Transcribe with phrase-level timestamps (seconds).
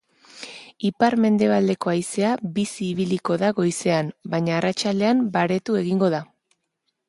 [0.87, 6.27] Ipar-mendebaldeko haizea bizi ibiliko da goizean, baina arratsaldean baretu egingo da.